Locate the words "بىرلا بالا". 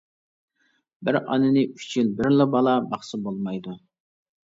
2.21-2.73